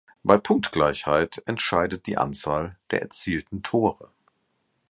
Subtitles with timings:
[0.23, 4.09] Bei Punktgleichheit entscheidet die Anzahl der erzielten Tore.